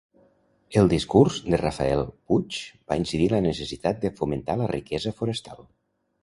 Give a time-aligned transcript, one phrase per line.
[0.79, 2.01] El discurs de Rafael
[2.31, 2.57] Puig
[2.93, 5.63] va incidir en la necessitat de fomentar la riquesa forestal.